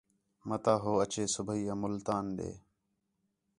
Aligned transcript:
مَتا 0.47 0.73
ہو 0.81 0.91
اَچے 1.03 1.23
صُبیح 1.35 1.67
ملتان 1.81 2.25
ݙے 2.37 2.51